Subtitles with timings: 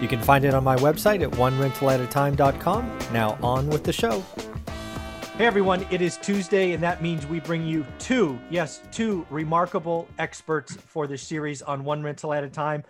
[0.00, 2.98] You can find it on my website at onerentalatatime.com.
[3.12, 4.22] Now, on with the show.
[5.38, 10.08] Hey everyone, it is Tuesday, and that means we bring you two, yes, two remarkable
[10.18, 12.82] experts for this series on one rental at a time.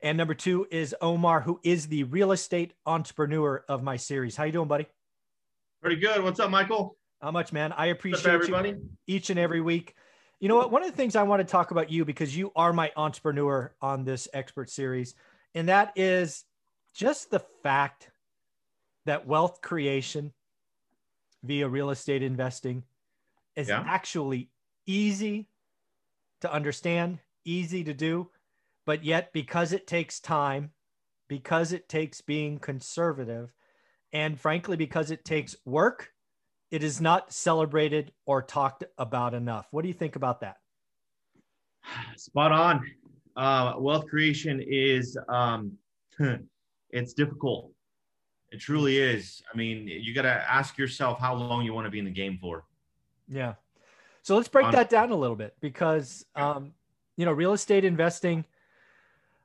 [0.00, 4.36] And number two is Omar, who is the real estate entrepreneur of my series.
[4.36, 4.86] How you doing, buddy?
[5.82, 6.22] Pretty good.
[6.22, 6.96] What's up, Michael?
[7.20, 7.72] How much, man?
[7.72, 9.96] I appreciate everybody you each and every week.
[10.38, 10.70] You know what?
[10.70, 13.74] One of the things I want to talk about you because you are my entrepreneur
[13.82, 15.16] on this expert series,
[15.52, 16.44] and that is
[16.94, 18.10] just the fact
[19.06, 20.32] that wealth creation
[21.42, 22.82] via real estate investing
[23.56, 23.84] is yeah.
[23.86, 24.50] actually
[24.86, 25.48] easy
[26.40, 28.30] to understand, easy to do,
[28.86, 30.70] but yet because it takes time,
[31.28, 33.52] because it takes being conservative,
[34.12, 36.12] and frankly, because it takes work,
[36.70, 39.66] it is not celebrated or talked about enough.
[39.70, 40.56] What do you think about that?
[42.16, 42.84] Spot on.
[43.36, 45.72] Uh, wealth creation is um,
[46.90, 47.72] it's difficult.
[48.50, 49.42] It truly is.
[49.52, 52.10] I mean, you got to ask yourself how long you want to be in the
[52.10, 52.64] game for.
[53.28, 53.54] Yeah.
[54.22, 56.72] So let's break that down a little bit because, um,
[57.16, 58.44] you know, real estate investing.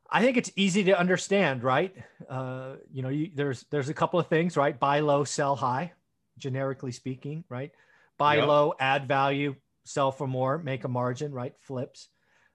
[0.10, 1.96] I think it's easy to understand, right?
[2.30, 4.78] Uh, you know, you, there's there's a couple of things, right?
[4.78, 5.94] Buy low, sell high,
[6.38, 7.72] generically speaking, right?
[8.18, 8.48] Buy yep.
[8.48, 11.54] low, add value, sell for more, make a margin, right?
[11.62, 12.10] Flips.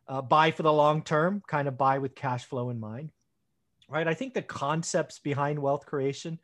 [0.07, 3.11] Uh, buy for the long term, kind of buy with cash flow in mind
[3.89, 4.07] right?
[4.07, 6.39] I think the concepts behind wealth creation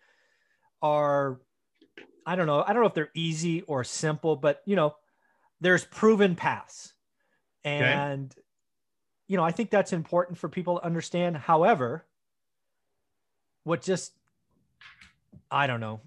[0.83, 1.41] are,
[2.27, 4.97] I don't know, I don't know if they're easy or simple, but you know,
[5.61, 6.93] there's proven paths.
[7.65, 8.43] And, okay.
[9.29, 11.37] you know, I think that's important for people to understand.
[11.37, 12.05] However,
[13.63, 14.13] what just,
[15.51, 16.01] I don't know,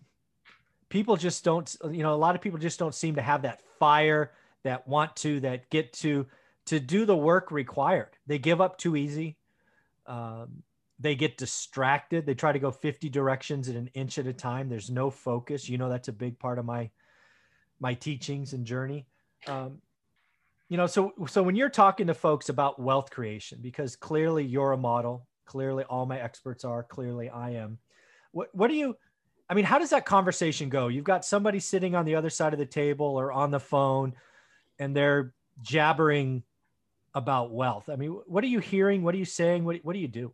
[0.89, 3.61] people just don't, you know, a lot of people just don't seem to have that
[3.79, 4.31] fire
[4.63, 6.27] that want to, that get to,
[6.67, 8.09] to do the work required.
[8.27, 9.37] They give up too easy.
[10.05, 10.63] Um,
[10.99, 12.25] they get distracted.
[12.25, 14.69] They try to go 50 directions in an inch at a time.
[14.69, 15.69] There's no focus.
[15.69, 16.89] You know, that's a big part of my
[17.79, 19.05] my teachings and journey.
[19.45, 19.81] Um,
[20.69, 24.73] you know, so so when you're talking to folks about wealth creation, because clearly you're
[24.73, 27.77] a model, clearly all my experts are, clearly I am.
[28.31, 28.97] What what do you
[29.49, 30.89] I mean, how does that conversation go?
[30.89, 34.13] You've got somebody sitting on the other side of the table or on the phone
[34.77, 36.43] and they're jabbering
[37.13, 37.89] about wealth.
[37.89, 39.03] I mean, what are you hearing?
[39.03, 39.63] What are you saying?
[39.63, 40.33] What, what do you do?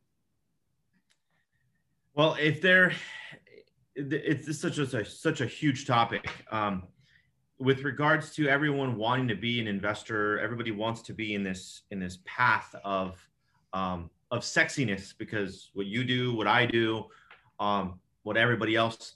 [2.16, 2.94] Well, if they're,
[3.96, 6.30] it's such a such a huge topic.
[6.52, 6.84] Um,
[7.60, 11.84] with regards to everyone wanting to be an investor, everybody wants to be in this
[11.92, 13.18] in this path of
[13.74, 17.06] um, of sexiness because what you do, what I do,
[17.60, 19.16] um, what everybody else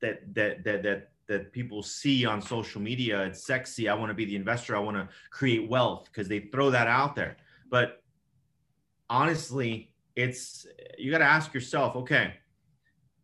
[0.00, 3.88] that that that that that people see on social media, it's sexy.
[3.88, 4.76] I want to be the investor.
[4.76, 7.36] I want to create wealth because they throw that out there.
[7.70, 8.02] But
[9.08, 10.66] honestly, it's
[10.98, 12.34] you got to ask yourself, okay,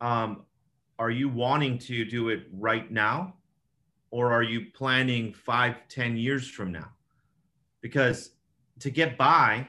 [0.00, 0.44] um,
[0.98, 3.34] are you wanting to do it right now,
[4.10, 6.88] or are you planning five, ten years from now?
[7.80, 8.30] Because
[8.80, 9.68] to get by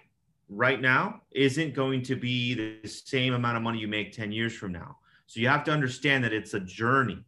[0.49, 4.53] right now isn't going to be the same amount of money you make 10 years
[4.53, 4.97] from now.
[5.27, 7.23] So you have to understand that it's a journey.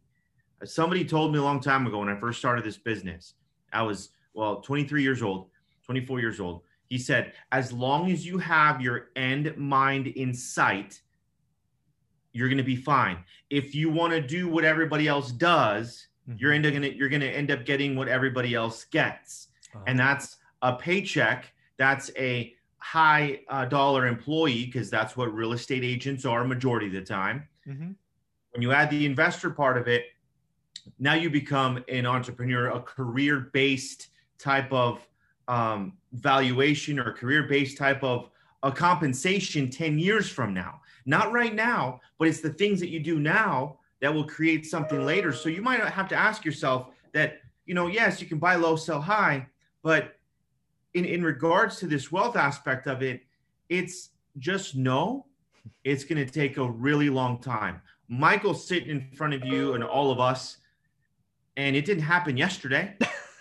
[0.64, 3.34] Somebody told me a long time ago when I first started this business,
[3.72, 5.48] I was, well, 23 years old,
[5.84, 6.62] 24 years old.
[6.92, 11.00] He said, as long as you have your end mind in sight,
[12.34, 13.24] you're going to be fine.
[13.48, 16.36] If you want to do what everybody else does, mm-hmm.
[16.38, 19.84] you're end gonna you're going to end up getting what everybody else gets, uh-huh.
[19.86, 21.54] and that's a paycheck.
[21.78, 26.92] That's a high uh, dollar employee because that's what real estate agents are majority of
[26.92, 27.48] the time.
[27.66, 27.92] Mm-hmm.
[28.50, 30.04] When you add the investor part of it,
[30.98, 34.08] now you become an entrepreneur, a career based
[34.38, 35.00] type of
[35.48, 38.30] um, valuation or career based type of
[38.62, 40.80] a compensation 10 years from now.
[41.04, 45.04] Not right now, but it's the things that you do now that will create something
[45.04, 45.32] later.
[45.32, 48.76] So you might have to ask yourself that, you know, yes, you can buy low,
[48.76, 49.46] sell high,
[49.82, 50.16] but
[50.94, 53.22] in, in regards to this wealth aspect of it,
[53.68, 55.26] it's just no,
[55.84, 57.80] it's going to take a really long time.
[58.08, 60.58] Michael's sitting in front of you and all of us,
[61.56, 62.96] and it didn't happen yesterday.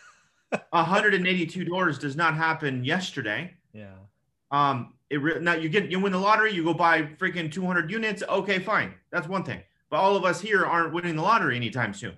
[0.74, 3.54] $182 does not happen yesterday.
[3.74, 3.94] Yeah.
[4.52, 7.90] Um, it re- now you get you win the lottery, you go buy freaking 200
[7.90, 8.24] units.
[8.28, 9.62] Okay, fine, that's one thing.
[9.90, 12.18] but all of us here aren't winning the lottery anytime soon.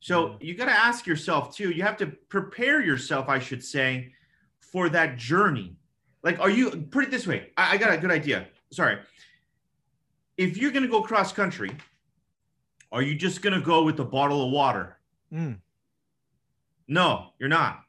[0.00, 0.44] So mm-hmm.
[0.44, 4.12] you got to ask yourself too, you have to prepare yourself, I should say,
[4.60, 5.76] for that journey.
[6.22, 8.46] Like, are you, put it this way, I, I got a good idea.
[8.72, 8.98] Sorry.
[10.36, 11.70] If you're going to go cross country,
[12.92, 14.98] are you just going to go with a bottle of water?
[15.32, 15.58] Mm.
[16.88, 17.80] No, you're not,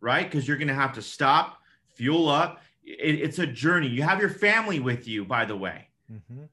[0.00, 0.28] right?
[0.28, 1.58] Because you're going to have to stop,
[1.94, 2.60] fuel up.
[2.84, 3.88] It, it's a journey.
[3.88, 5.88] You have your family with you, by the way.
[6.10, 6.44] Mm-hmm.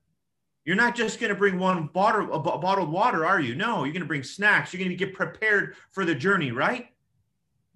[0.65, 3.53] You're not just going to bring one bottle, a bottled water, are you?
[3.53, 4.73] No, you're going to bring snacks.
[4.73, 6.87] You're going to get prepared for the journey, right?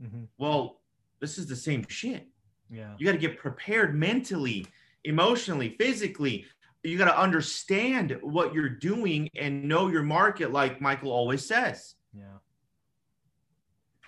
[0.02, 0.24] Mm-hmm.
[0.38, 0.80] Well,
[1.20, 2.28] this is the same shit.
[2.70, 2.94] Yeah.
[2.98, 4.66] You got to get prepared mentally,
[5.04, 6.46] emotionally, physically.
[6.84, 11.96] You got to understand what you're doing and know your market, like Michael always says.
[12.14, 12.24] Yeah.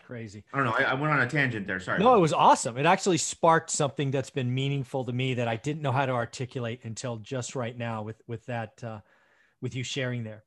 [0.09, 0.44] Crazy.
[0.51, 0.71] I don't know.
[0.71, 1.79] I, I went on a tangent there.
[1.79, 2.00] Sorry.
[2.00, 2.79] No, it was awesome.
[2.79, 6.13] It actually sparked something that's been meaningful to me that I didn't know how to
[6.13, 9.01] articulate until just right now with with that uh,
[9.61, 10.45] with you sharing there.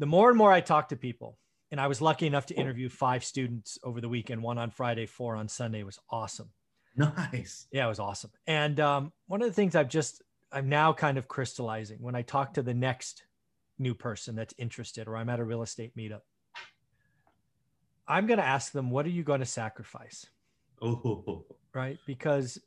[0.00, 1.38] The more and more I talk to people,
[1.70, 5.06] and I was lucky enough to interview five students over the weekend, one on Friday,
[5.06, 5.78] four on Sunday.
[5.78, 6.50] It was awesome.
[6.96, 7.68] Nice.
[7.70, 8.32] Yeah, it was awesome.
[8.48, 10.20] And um, one of the things I've just
[10.50, 13.22] I'm now kind of crystallizing when I talk to the next
[13.78, 16.22] new person that's interested, or I'm at a real estate meetup
[18.08, 20.26] I'm going to ask them, what are you going to sacrifice?
[20.80, 21.44] Oh.
[21.74, 21.98] Right.
[22.06, 22.58] Because,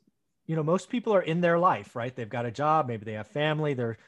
[0.46, 2.14] you know, most people are in their life, right?
[2.14, 3.98] They've got a job, maybe they have family, they're,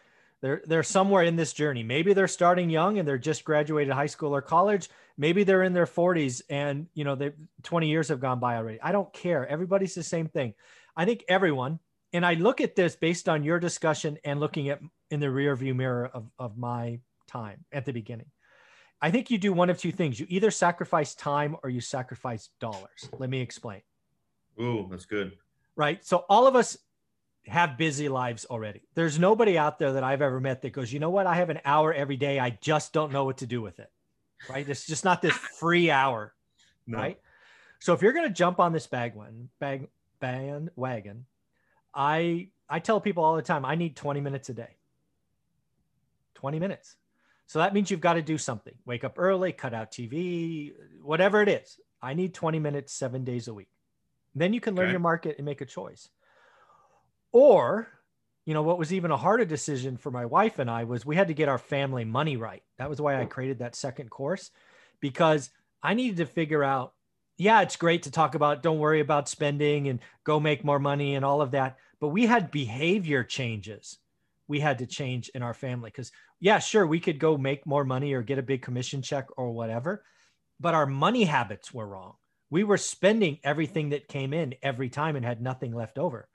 [0.40, 1.82] they're, they're somewhere in this journey.
[1.82, 4.88] Maybe they're starting young and they're just graduated high school or college.
[5.18, 7.32] Maybe they're in their 40s and, you know, they
[7.64, 8.80] 20 years have gone by already.
[8.80, 9.46] I don't care.
[9.46, 10.54] Everybody's the same thing.
[10.96, 11.80] I think everyone,
[12.12, 14.80] and I look at this based on your discussion and looking at
[15.10, 18.26] in the rear view mirror of, of my time at the beginning.
[19.04, 20.18] I think you do one of two things.
[20.18, 23.10] You either sacrifice time or you sacrifice dollars.
[23.18, 23.82] Let me explain.
[24.58, 25.32] Ooh, that's good.
[25.76, 26.02] Right.
[26.02, 26.78] So all of us
[27.46, 28.80] have busy lives already.
[28.94, 31.26] There's nobody out there that I've ever met that goes, you know what?
[31.26, 32.40] I have an hour every day.
[32.40, 33.92] I just don't know what to do with it.
[34.48, 34.66] Right.
[34.66, 36.32] It's just not this free hour.
[36.86, 36.96] No.
[36.96, 37.20] Right.
[37.80, 39.86] So if you're going to jump on this bag one bag
[40.18, 41.26] bandwagon,
[41.92, 44.78] I I tell people all the time, I need 20 minutes a day.
[46.36, 46.96] 20 minutes.
[47.46, 48.74] So that means you've got to do something.
[48.86, 51.78] Wake up early, cut out TV, whatever it is.
[52.02, 53.68] I need 20 minutes, seven days a week.
[54.34, 54.92] Then you can learn okay.
[54.92, 56.08] your market and make a choice.
[57.32, 57.88] Or,
[58.44, 61.16] you know, what was even a harder decision for my wife and I was we
[61.16, 62.62] had to get our family money right.
[62.78, 63.28] That was why I hmm.
[63.28, 64.50] created that second course
[65.00, 65.50] because
[65.82, 66.92] I needed to figure out
[67.36, 71.16] yeah, it's great to talk about don't worry about spending and go make more money
[71.16, 71.78] and all of that.
[72.00, 73.98] But we had behavior changes
[74.48, 75.90] we had to change in our family.
[75.90, 79.26] Because yeah sure we could go make more money or get a big commission check
[79.36, 80.04] or whatever
[80.60, 82.14] but our money habits were wrong.
[82.50, 86.28] We were spending everything that came in every time and had nothing left over.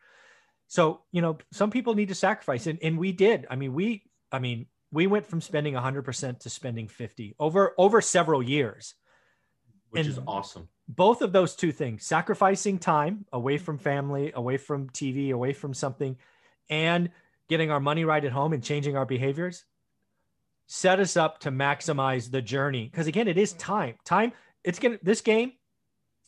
[0.68, 3.48] So you know some people need to sacrifice and, and we did.
[3.50, 8.02] I mean we i mean we went from spending 100% to spending 50 over over
[8.02, 8.96] several years.
[9.90, 10.70] Which and is awesome.
[10.88, 15.74] both of those two things sacrificing time away from family away from tv away from
[15.74, 16.16] something
[16.70, 17.10] and
[17.50, 19.66] getting our money right at home and changing our behaviors?
[20.68, 22.86] Set us up to maximize the journey.
[22.86, 23.96] Because again it is time.
[24.06, 24.32] Time
[24.64, 25.54] it's gonna this game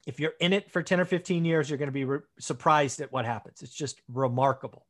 [0.08, 3.02] if you're in it for 10 or 15 years you're going to be re- surprised
[3.02, 3.62] at what happens.
[3.62, 4.86] It's just remarkable.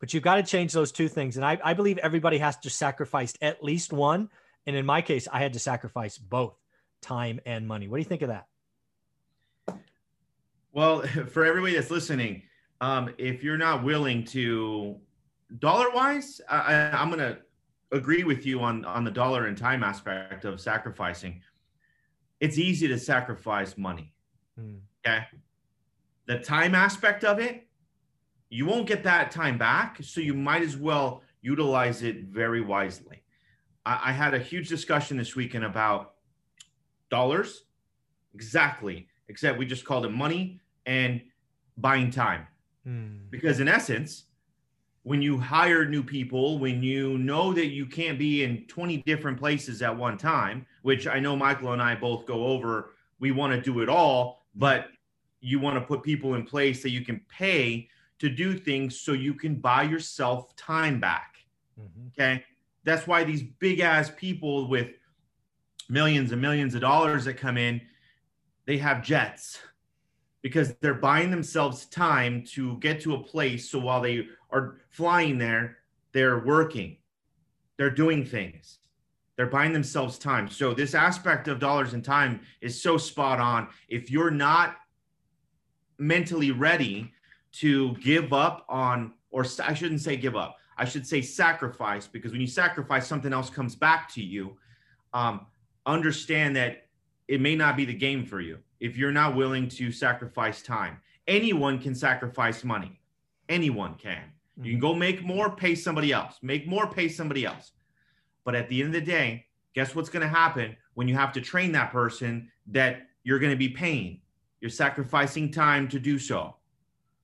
[0.00, 1.36] But you've got to change those two things.
[1.36, 4.28] And I, I believe everybody has to sacrifice at least one.
[4.66, 6.54] And in my case i had to sacrifice both
[7.00, 7.86] time and money.
[7.86, 8.46] What do you think of that?
[10.72, 12.42] Well for everybody that's listening
[12.80, 14.96] um, if you're not willing to
[15.58, 17.38] dollar wise, I, I'm going to
[17.92, 21.40] agree with you on on the dollar and time aspect of sacrificing.
[22.40, 24.12] It's easy to sacrifice money.
[24.58, 24.80] Mm.
[25.06, 25.24] Okay.
[26.26, 27.66] The time aspect of it,
[28.48, 29.98] you won't get that time back.
[30.02, 33.22] So you might as well utilize it very wisely.
[33.84, 36.14] I, I had a huge discussion this weekend about
[37.10, 37.64] dollars.
[38.34, 39.08] Exactly.
[39.28, 41.22] Except we just called it money and
[41.76, 42.46] buying time.
[42.86, 43.30] Mm.
[43.30, 44.24] Because in essence,
[45.04, 49.38] when you hire new people, when you know that you can't be in 20 different
[49.38, 53.52] places at one time, which I know Michael and I both go over, we want
[53.52, 54.88] to do it all, but
[55.40, 59.12] you want to put people in place that you can pay to do things so
[59.12, 61.36] you can buy yourself time back.
[61.78, 62.08] Mm-hmm.
[62.08, 62.44] Okay.
[62.84, 64.88] That's why these big ass people with
[65.90, 67.82] millions and millions of dollars that come in,
[68.64, 69.58] they have jets
[70.44, 73.70] because they're buying themselves time to get to a place.
[73.70, 75.78] So while they are flying there,
[76.12, 76.98] they're working,
[77.78, 78.78] they're doing things,
[79.36, 80.50] they're buying themselves time.
[80.50, 83.68] So this aspect of dollars and time is so spot on.
[83.88, 84.76] If you're not
[85.98, 87.10] mentally ready
[87.52, 92.32] to give up on, or I shouldn't say give up, I should say sacrifice, because
[92.32, 94.58] when you sacrifice, something else comes back to you.
[95.14, 95.46] Um,
[95.86, 96.83] understand that
[97.28, 100.98] it may not be the game for you if you're not willing to sacrifice time.
[101.26, 103.00] Anyone can sacrifice money.
[103.48, 104.24] Anyone can.
[104.56, 104.80] You can mm-hmm.
[104.80, 106.38] go make more, pay somebody else.
[106.42, 107.72] Make more, pay somebody else.
[108.44, 111.32] But at the end of the day, guess what's going to happen when you have
[111.32, 114.20] to train that person that you're going to be paying?
[114.60, 116.56] You're sacrificing time to do so.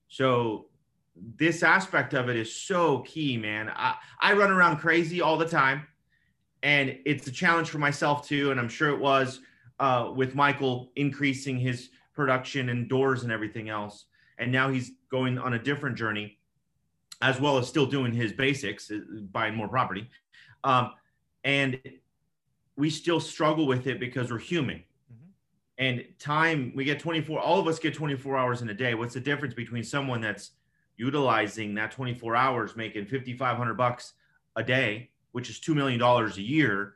[0.07, 0.65] So
[1.37, 3.71] this aspect of it is so key, man.
[3.75, 5.87] I, I run around crazy all the time.
[6.63, 8.51] And it's a challenge for myself too.
[8.51, 9.41] And I'm sure it was
[9.81, 14.05] uh, with Michael increasing his production and doors and everything else.
[14.37, 16.37] And now he's going on a different journey,
[17.21, 18.99] as well as still doing his basics, uh,
[19.31, 20.07] buying more property.
[20.63, 20.91] Um,
[21.43, 21.79] and
[22.77, 24.83] we still struggle with it because we're human.
[25.11, 25.25] Mm-hmm.
[25.79, 28.93] And time, we get 24, all of us get 24 hours in a day.
[28.93, 30.51] What's the difference between someone that's
[30.97, 34.13] utilizing that 24 hours, making 5,500 bucks
[34.55, 36.95] a day, which is $2 million a year,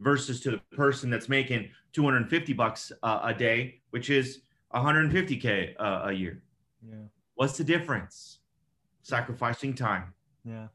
[0.00, 4.40] versus to the person that's making 250 bucks uh, a day, which is
[4.74, 6.42] 150K uh, a year?
[6.86, 6.96] Yeah.
[7.36, 8.38] What's the difference?
[9.02, 10.12] Sacrificing time.
[10.44, 10.68] Yeah.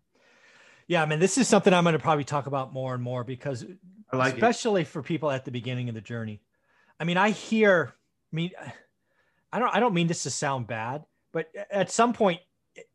[0.87, 3.23] Yeah, I mean, this is something I'm going to probably talk about more and more
[3.23, 3.63] because,
[4.11, 4.87] like especially it.
[4.87, 6.41] for people at the beginning of the journey.
[6.99, 7.93] I mean, I hear.
[8.33, 8.51] I mean,
[9.53, 9.75] I don't.
[9.75, 12.39] I don't mean this to sound bad, but at some point,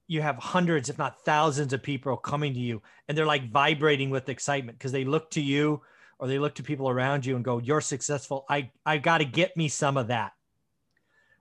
[0.08, 4.10] you have hundreds, if not thousands, of people coming to you, and they're like vibrating
[4.10, 5.80] with excitement because they look to you
[6.18, 8.44] or they look to people around you and go, "You're successful.
[8.48, 10.32] I I got to get me some of that."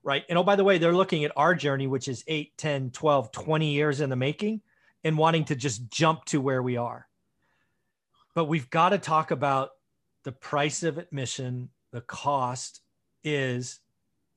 [0.03, 0.23] Right.
[0.27, 3.31] And oh, by the way, they're looking at our journey, which is 8, 10, 12,
[3.31, 4.61] 20 years in the making
[5.03, 7.07] and wanting to just jump to where we are.
[8.35, 9.71] But we've got to talk about
[10.23, 12.81] the price of admission, the cost
[13.23, 13.79] is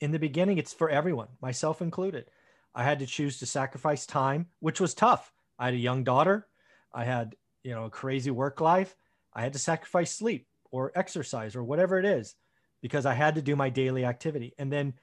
[0.00, 2.26] in the beginning, it's for everyone, myself included.
[2.74, 5.32] I had to choose to sacrifice time, which was tough.
[5.58, 6.46] I had a young daughter.
[6.92, 8.94] I had, you know, a crazy work life.
[9.36, 12.34] I had to sacrifice sleep or exercise or whatever it is
[12.80, 14.54] because I had to do my daily activity.
[14.58, 14.94] And then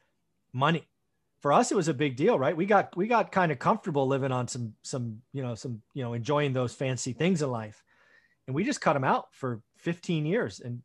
[0.52, 0.88] money.
[1.40, 2.56] For us it was a big deal right?
[2.56, 6.02] We got we got kind of comfortable living on some some you know some you
[6.02, 7.84] know enjoying those fancy things in life.
[8.48, 10.82] And we just cut them out for 15 years and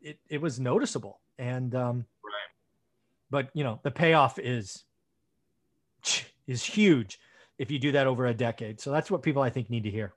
[0.00, 1.20] it, it was noticeable.
[1.38, 2.50] And um right.
[3.30, 4.84] but you know the payoff is
[6.46, 7.18] is huge
[7.58, 8.80] if you do that over a decade.
[8.80, 10.14] So that's what people i think need to hear.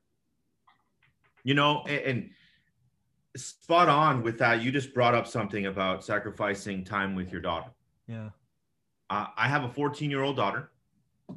[1.43, 2.29] You know and, and
[3.35, 7.69] spot on with that you just brought up something about sacrificing time with your daughter
[8.07, 8.29] yeah
[9.09, 10.71] uh, I have a 14 year old daughter,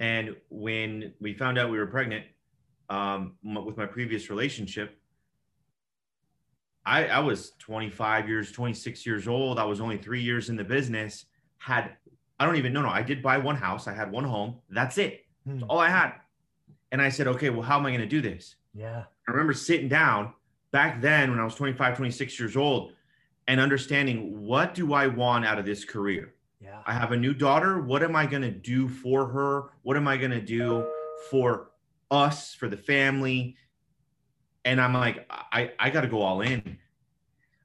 [0.01, 2.25] and when we found out we were pregnant
[2.89, 4.99] um, with my previous relationship,
[6.87, 9.59] I, I was 25 years, 26 years old.
[9.59, 11.27] I was only three years in the business.
[11.59, 11.93] Had
[12.41, 12.83] I don't even know.
[12.83, 13.89] No, I did buy one house.
[13.89, 14.57] I had one home.
[14.71, 15.27] That's it.
[15.45, 15.59] Hmm.
[15.59, 16.13] That's all I had.
[16.93, 18.55] And I said, okay, well, how am I going to do this?
[18.73, 19.05] Yeah.
[19.27, 20.33] I remember sitting down
[20.71, 22.93] back then when I was 25, 26 years old
[23.47, 26.35] and understanding what do I want out of this career?
[26.61, 26.81] Yeah.
[26.87, 27.81] I have a new daughter.
[27.81, 29.71] What am I going to do for her?
[29.83, 30.87] What am I going to do
[31.31, 31.71] for
[32.11, 33.57] us, for the family?
[34.65, 36.79] And I'm like, I, I got to go all in.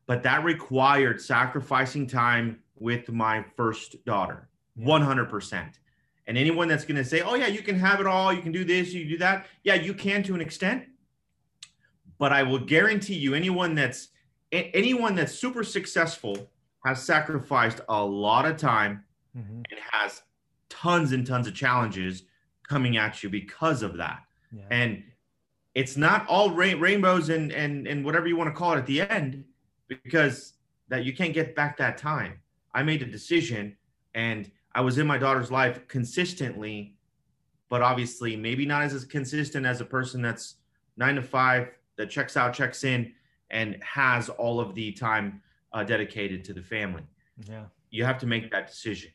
[0.06, 4.86] But that required sacrificing time with my first daughter, yeah.
[4.88, 5.74] 100%.
[6.28, 8.52] And anyone that's going to say, oh, yeah, you can have it all, you can
[8.52, 9.48] do this, you do that.
[9.64, 10.86] Yeah, you can to an extent.
[12.24, 14.08] But I will guarantee you, anyone that's
[14.54, 16.50] anyone that's super successful
[16.86, 19.04] has sacrificed a lot of time
[19.38, 19.58] mm-hmm.
[19.58, 20.22] and has
[20.70, 22.24] tons and tons of challenges
[22.66, 24.22] coming at you because of that.
[24.56, 24.64] Yeah.
[24.72, 25.04] And
[25.76, 28.86] it's not all rain, rainbows and, and, and whatever you want to call it at
[28.86, 29.44] the end,
[29.90, 30.54] because
[30.88, 32.40] that you can't get back that time.
[32.74, 33.76] I made a decision
[34.16, 36.96] and I was in my daughter's life consistently,
[37.68, 40.56] but obviously maybe not as, as consistent as a person that's
[40.96, 43.14] nine to five that checks out, checks in,
[43.50, 45.42] and has all of the time
[45.74, 47.04] uh, dedicated to the family.
[47.48, 47.66] Yeah.
[47.90, 49.12] You have to make that decision.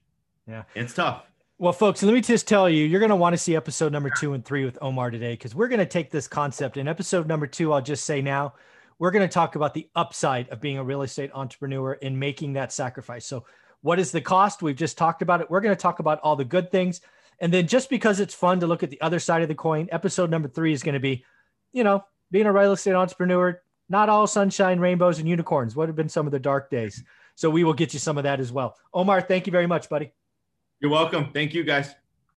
[0.46, 0.62] Yeah.
[0.74, 1.24] And it's tough.
[1.60, 4.10] Well, folks, let me just tell you, you're going to want to see episode number
[4.10, 6.76] two and three with Omar today because we're going to take this concept.
[6.76, 8.54] In episode number two, I'll just say now,
[9.00, 12.52] we're going to talk about the upside of being a real estate entrepreneur and making
[12.52, 13.26] that sacrifice.
[13.26, 13.44] So,
[13.80, 14.62] what is the cost?
[14.62, 15.50] We've just talked about it.
[15.50, 17.00] We're going to talk about all the good things.
[17.40, 19.88] And then, just because it's fun to look at the other side of the coin,
[19.90, 21.24] episode number three is going to be,
[21.72, 25.74] you know, being a real estate entrepreneur, not all sunshine, rainbows, and unicorns.
[25.74, 27.02] What have been some of the dark days?
[27.34, 28.76] So we will get you some of that as well.
[28.92, 30.12] Omar, thank you very much, buddy.
[30.80, 31.30] You're welcome.
[31.32, 31.94] Thank you, guys.